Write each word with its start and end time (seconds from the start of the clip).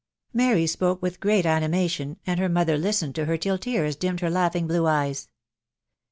Mary 0.33 0.65
spoke 0.65 0.99
with 0.99 1.19
great 1.19 1.45
animation, 1.45 2.17
and 2.25 2.39
her 2.39 2.49
mother 2.49 2.75
listened 2.75 3.13
to 3.13 3.25
her 3.25 3.37
till 3.37 3.59
tears 3.59 3.95
dimmed 3.95 4.19
her 4.21 4.31
laughing 4.31 4.65
blue 4.65 4.87
eyes. 4.87 5.29